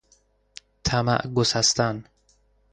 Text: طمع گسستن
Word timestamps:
طمع 0.83 1.21
گسستن 1.35 2.03